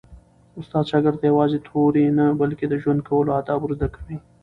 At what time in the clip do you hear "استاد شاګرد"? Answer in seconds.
0.59-1.17